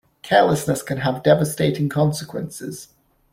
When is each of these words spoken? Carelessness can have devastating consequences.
Carelessness 0.23 0.81
can 0.81 1.01
have 1.01 1.21
devastating 1.21 1.87
consequences. 1.87 2.87